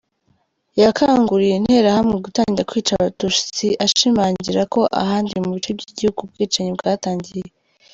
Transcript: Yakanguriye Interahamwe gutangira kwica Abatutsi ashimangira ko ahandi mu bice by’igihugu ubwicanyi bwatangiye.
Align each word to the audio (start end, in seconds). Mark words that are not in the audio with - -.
Yakanguriye 0.81 1.53
Interahamwe 1.55 2.15
gutangira 2.25 2.67
kwica 2.69 2.93
Abatutsi 2.95 3.67
ashimangira 3.85 4.61
ko 4.73 4.81
ahandi 5.01 5.33
mu 5.43 5.49
bice 5.55 5.69
by’igihugu 5.77 6.19
ubwicanyi 6.21 6.71
bwatangiye. 6.77 7.45